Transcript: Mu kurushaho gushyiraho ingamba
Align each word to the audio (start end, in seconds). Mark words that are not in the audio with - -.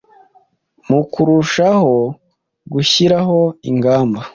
Mu 0.87 0.99
kurushaho 1.11 1.93
gushyiraho 2.73 3.39
ingamba 3.69 4.19